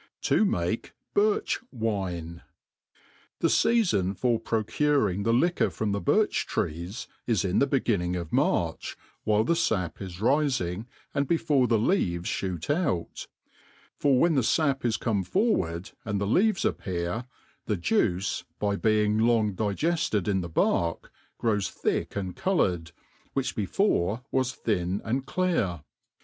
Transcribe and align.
To 0.23 0.43
make 0.45 0.93
Birch 1.13 1.59
lVine.• 1.71 2.41
THE 3.39 3.49
feafon 3.49 4.17
for 4.17 4.39
procuring 4.39 5.21
the 5.21 5.31
liquor 5.31 5.69
from 5.69 5.91
the 5.91 6.01
birch 6.01 6.47
^rees 6.49 7.05
is 7.27 7.45
in 7.45 7.59
the 7.59 7.67
beginning 7.67 8.15
of 8.15 8.33
March, 8.33 8.97
while 9.25 9.43
the 9.43 9.53
fap 9.53 9.99
ts 9.99 10.17
rifing, 10.17 10.87
and 11.13 11.27
before 11.27 11.67
the 11.67 11.77
leaves 11.77 12.31
fhoot 12.31 12.67
out; 12.75 13.27
for 13.95 14.19
when 14.19 14.33
the 14.33 14.41
fap 14.41 14.83
is 14.83 14.97
come 14.97 15.23
forwarxl, 15.23 15.93
and 16.03 16.19
the 16.19 16.25
leaves 16.25 16.65
appear, 16.65 17.25
the 17.67 17.77
juice, 17.77 18.43
by 18.57 18.75
being 18.75 19.19
long 19.19 19.53
digefted 19.53 20.27
in 20.27 20.41
the 20.41 20.49
back, 20.49 21.11
grows 21.37 21.69
thick 21.69 22.15
and 22.15 22.35
coloured, 22.35 22.91
which 23.33 23.53
before 23.55 24.23
was 24.31 24.51
thin 24.55 24.99
and 25.05 25.27
clear. 25.27 25.81